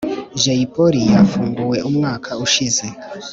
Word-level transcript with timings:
jay 0.41 0.61
polly 0.73 1.01
yafunguwe 1.13 1.77
umwaka 1.89 2.29
ushize 2.45 2.85